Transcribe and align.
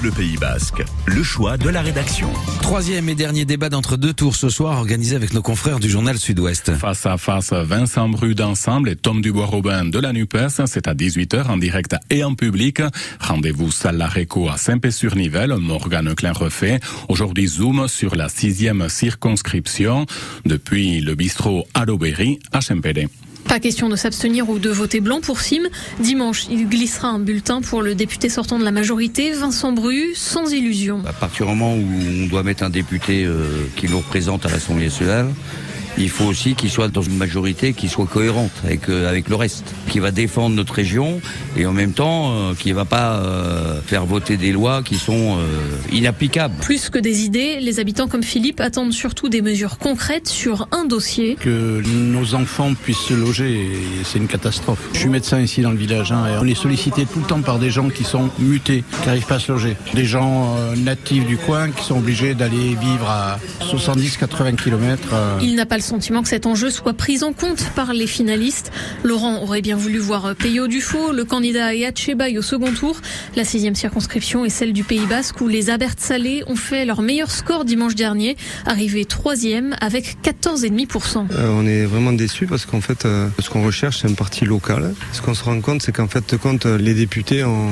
Bleu 0.00 0.10
Pays 0.10 0.36
Basque, 0.38 0.82
le 1.06 1.22
choix 1.22 1.58
de 1.58 1.68
la 1.68 1.82
rédaction. 1.82 2.28
Troisième 2.62 3.08
et 3.10 3.14
dernier 3.14 3.44
débat 3.44 3.68
d'entre 3.68 3.96
deux 3.96 4.14
tours 4.14 4.34
ce 4.34 4.48
soir 4.48 4.78
organisé 4.78 5.14
avec 5.14 5.34
nos 5.34 5.42
confrères 5.42 5.78
du 5.78 5.90
journal 5.90 6.18
Sud-Ouest. 6.18 6.74
Face 6.74 7.04
à 7.04 7.18
face, 7.18 7.52
Vincent 7.52 8.08
Bru 8.08 8.34
d'Ensemble 8.34 8.88
et 8.88 8.96
Tom 8.96 9.20
Dubois-Robin 9.20 9.84
de 9.84 9.98
la 9.98 10.12
NUPES. 10.12 10.66
C'est 10.66 10.88
à 10.88 10.94
18h 10.94 11.48
en 11.48 11.58
direct 11.58 11.96
et 12.08 12.24
en 12.24 12.34
public. 12.34 12.80
Rendez-vous 13.20 13.70
salle 13.70 13.98
Laréco 13.98 14.48
à 14.48 14.56
Saint-Pé-sur-Nivelle, 14.56 15.54
Morgane 15.56 16.14
Klein-Refait. 16.14 16.80
Aujourd'hui, 17.08 17.46
zoom 17.46 17.86
sur 17.86 18.16
la 18.16 18.28
sixième 18.28 18.88
circonscription 18.88 20.06
depuis 20.46 21.00
le 21.00 21.14
bistrot 21.14 21.66
à 21.74 21.84
l'Aubéry 21.84 22.38
à. 22.52 22.60
Pas 23.50 23.58
question 23.58 23.88
de 23.88 23.96
s'abstenir 23.96 24.48
ou 24.48 24.60
de 24.60 24.70
voter 24.70 25.00
blanc 25.00 25.20
pour 25.20 25.40
Sim. 25.40 25.62
Dimanche, 25.98 26.46
il 26.52 26.68
glissera 26.68 27.08
un 27.08 27.18
bulletin 27.18 27.62
pour 27.62 27.82
le 27.82 27.96
député 27.96 28.28
sortant 28.28 28.60
de 28.60 28.64
la 28.64 28.70
majorité, 28.70 29.32
Vincent 29.32 29.72
Bru, 29.72 30.14
sans 30.14 30.52
illusion. 30.52 31.02
À 31.04 31.12
partir 31.12 31.46
du 31.46 31.52
moment 31.52 31.74
où 31.74 31.84
on 32.22 32.26
doit 32.28 32.44
mettre 32.44 32.62
un 32.62 32.70
député 32.70 33.24
euh, 33.24 33.66
qui 33.74 33.88
nous 33.88 33.98
représente 33.98 34.46
à 34.46 34.50
l'Assemblée 34.50 34.84
nationale, 34.84 35.26
il 35.98 36.10
faut 36.10 36.24
aussi 36.24 36.54
qu'il 36.54 36.70
soit 36.70 36.88
dans 36.88 37.02
une 37.02 37.16
majorité 37.16 37.72
qui 37.72 37.88
soit 37.88 38.06
cohérente 38.06 38.50
avec, 38.64 38.88
euh, 38.88 39.08
avec 39.08 39.28
le 39.28 39.36
reste, 39.36 39.74
qui 39.88 39.98
va 39.98 40.10
défendre 40.10 40.54
notre 40.54 40.74
région 40.74 41.20
et 41.56 41.66
en 41.66 41.72
même 41.72 41.92
temps 41.92 42.32
euh, 42.32 42.54
qui 42.54 42.70
ne 42.70 42.74
va 42.74 42.84
pas 42.84 43.14
euh, 43.14 43.80
faire 43.82 44.06
voter 44.06 44.36
des 44.36 44.52
lois 44.52 44.82
qui 44.82 44.96
sont 44.96 45.38
inapplicables. 45.92 46.54
Plus 46.60 46.90
que 46.90 46.98
des 46.98 47.22
idées, 47.24 47.58
les 47.60 47.80
habitants 47.80 48.08
comme 48.08 48.22
Philippe 48.22 48.60
attendent 48.60 48.92
surtout 48.92 49.28
des 49.28 49.42
mesures 49.42 49.78
concrètes 49.78 50.28
sur 50.28 50.68
un 50.72 50.84
dossier. 50.84 51.36
Que 51.38 51.82
nos 51.84 52.34
enfants 52.34 52.74
puissent 52.74 52.98
se 52.98 53.14
loger, 53.14 53.70
c'est 54.04 54.18
une 54.18 54.26
catastrophe. 54.26 54.80
Je 54.92 55.00
suis 55.00 55.08
médecin 55.08 55.40
ici 55.40 55.62
dans 55.62 55.70
le 55.70 55.76
village 55.76 56.12
hein, 56.12 56.26
et 56.26 56.38
on 56.38 56.46
est 56.46 56.54
sollicité 56.54 57.06
tout 57.06 57.20
le 57.20 57.26
temps 57.26 57.42
par 57.42 57.58
des 57.58 57.70
gens 57.70 57.88
qui 57.88 58.04
sont 58.04 58.30
mutés, 58.38 58.84
qui 59.00 59.06
n'arrivent 59.06 59.26
pas 59.26 59.36
à 59.36 59.40
se 59.40 59.52
loger. 59.52 59.76
Des 59.94 60.04
gens 60.04 60.56
natifs 60.76 61.26
du 61.26 61.36
coin 61.36 61.70
qui 61.70 61.84
sont 61.84 61.98
obligés 61.98 62.34
d'aller 62.34 62.76
vivre 62.80 63.08
à 63.08 63.38
70-80 63.62 64.56
km. 64.56 65.08
Il 65.42 65.56
n'a 65.56 65.66
pas 65.66 65.79
le 65.80 65.84
sentiment 65.84 66.22
que 66.22 66.28
cet 66.28 66.44
enjeu 66.44 66.68
soit 66.68 66.92
pris 66.92 67.24
en 67.24 67.32
compte 67.32 67.64
par 67.74 67.94
les 67.94 68.06
finalistes. 68.06 68.70
Laurent 69.02 69.42
aurait 69.42 69.62
bien 69.62 69.76
voulu 69.76 69.98
voir 69.98 70.34
Peyo 70.36 70.66
Dufaux, 70.66 71.10
le 71.12 71.24
candidat 71.24 71.74
et 71.74 71.90
Chebaï 71.94 72.36
au 72.36 72.42
second 72.42 72.72
tour. 72.74 73.00
La 73.34 73.44
sixième 73.44 73.74
circonscription 73.74 74.44
est 74.44 74.50
celle 74.50 74.74
du 74.74 74.84
Pays 74.84 75.06
Basque 75.06 75.40
où 75.40 75.48
les 75.48 75.70
Abert 75.70 75.94
Salés 75.96 76.44
ont 76.48 76.56
fait 76.56 76.84
leur 76.84 77.00
meilleur 77.00 77.30
score 77.30 77.64
dimanche 77.64 77.94
dernier, 77.94 78.36
arrivé 78.66 79.06
troisième 79.06 79.74
avec 79.80 80.18
14,5%. 80.22 81.28
Euh, 81.32 81.48
on 81.50 81.66
est 81.66 81.86
vraiment 81.86 82.12
déçus 82.12 82.46
parce 82.46 82.66
qu'en 82.66 82.82
fait, 82.82 83.06
euh, 83.06 83.28
ce 83.38 83.48
qu'on 83.48 83.64
recherche, 83.64 84.00
c'est 84.02 84.10
un 84.10 84.14
parti 84.14 84.44
local. 84.44 84.92
Ce 85.12 85.22
qu'on 85.22 85.34
se 85.34 85.44
rend 85.44 85.62
compte, 85.62 85.80
c'est 85.80 85.92
qu'en 85.92 86.08
fait, 86.08 86.36
compte, 86.36 86.66
les 86.66 86.92
députés, 86.92 87.42
on, 87.42 87.70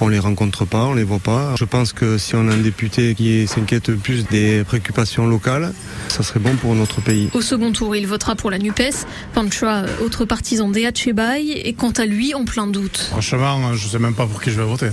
on 0.00 0.06
les 0.06 0.20
rencontre 0.20 0.66
pas, 0.66 0.84
on 0.84 0.94
les 0.94 1.04
voit 1.04 1.18
pas. 1.18 1.56
Je 1.58 1.64
pense 1.64 1.92
que 1.92 2.16
si 2.16 2.36
on 2.36 2.46
a 2.48 2.52
un 2.52 2.58
député 2.58 3.16
qui 3.16 3.48
s'inquiète 3.48 3.92
plus 3.96 4.24
des 4.28 4.62
préoccupations 4.62 5.26
locales, 5.26 5.72
ça 6.06 6.22
serait 6.22 6.40
bon 6.40 6.54
pour 6.54 6.76
notre 6.76 7.00
pays. 7.00 7.28
Second 7.42 7.72
tour, 7.72 7.96
il 7.96 8.06
votera 8.06 8.34
pour 8.34 8.50
la 8.50 8.58
NUPES. 8.58 9.06
Panchoa, 9.34 9.84
autre 10.04 10.24
partisan 10.24 10.68
d'Ehachebai, 10.68 11.62
est 11.64 11.72
quant 11.72 11.90
à 11.90 12.06
lui 12.06 12.34
en 12.34 12.44
plein 12.44 12.66
doute. 12.66 13.08
Franchement, 13.10 13.74
je 13.74 13.84
ne 13.84 13.90
sais 13.90 13.98
même 13.98 14.14
pas 14.14 14.26
pour 14.26 14.40
qui 14.42 14.50
je 14.50 14.60
vais 14.60 14.66
voter 14.66 14.90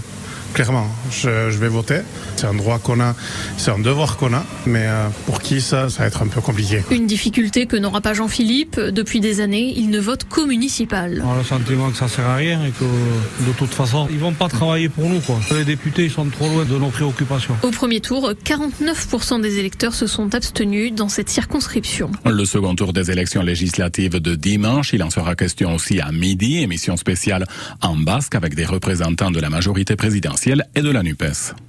clairement. 0.57 0.87
Je, 1.11 1.29
vais 1.59 1.67
voter. 1.67 1.99
C'est 2.35 2.47
un 2.47 2.55
droit 2.55 2.79
qu'on 2.79 2.99
a, 2.99 3.13
c'est 3.57 3.69
un 3.69 3.77
devoir 3.77 4.17
qu'on 4.17 4.33
a. 4.33 4.43
Mais 4.65 4.87
euh, 4.87 5.07
pour 5.27 5.39
qui 5.39 5.61
ça, 5.61 5.87
ça 5.89 5.99
va 5.99 6.07
être 6.07 6.23
un 6.23 6.27
peu 6.27 6.41
compliqué. 6.41 6.81
Une 6.89 7.05
difficulté 7.05 7.67
que 7.67 7.77
n'aura 7.77 8.01
pas 8.01 8.15
Jean-Philippe. 8.15 8.79
Depuis 8.79 9.19
des 9.19 9.39
années, 9.39 9.71
il 9.77 9.91
ne 9.91 9.99
vote 9.99 10.23
qu'au 10.23 10.47
municipal. 10.47 11.21
On 11.23 11.33
a 11.33 11.37
le 11.37 11.43
sentiment 11.43 11.91
que 11.91 11.97
ça 11.97 12.07
sert 12.07 12.25
à 12.25 12.37
rien 12.37 12.65
et 12.65 12.71
que 12.71 12.85
de 12.85 13.51
toute 13.55 13.71
façon, 13.71 14.07
ils 14.09 14.17
vont 14.17 14.33
pas 14.33 14.47
travailler 14.47 14.89
pour 14.89 15.07
nous. 15.07 15.19
Quoi. 15.19 15.39
Les 15.51 15.63
députés 15.63 16.05
ils 16.05 16.11
sont 16.11 16.25
trop 16.25 16.49
loin 16.49 16.65
de 16.65 16.75
nos 16.75 16.89
préoccupations. 16.89 17.55
Au 17.61 17.69
premier 17.69 17.99
tour, 17.99 18.33
49% 18.43 19.39
des 19.39 19.59
électeurs 19.59 19.93
se 19.93 20.07
sont 20.07 20.33
abstenus 20.33 20.91
dans 20.91 21.09
cette 21.09 21.29
circonscription. 21.29 22.09
Le 22.25 22.45
second 22.45 22.73
tour 22.73 22.93
des 22.93 23.11
élections 23.11 23.43
législatives 23.43 24.19
de 24.19 24.33
dimanche, 24.33 24.91
il 24.93 25.03
en 25.03 25.11
sera 25.11 25.35
question 25.35 25.75
aussi 25.75 25.99
à 25.99 26.11
midi, 26.11 26.63
émission 26.63 26.97
spéciale 26.97 27.45
en 27.83 27.95
basque 27.95 28.33
avec 28.33 28.55
des 28.55 28.65
représentants 28.65 29.29
de 29.29 29.39
la 29.39 29.51
majorité 29.51 29.95
et 30.75 30.81
de 30.81 30.91
la 30.91 31.03
NUPES. 31.03 31.66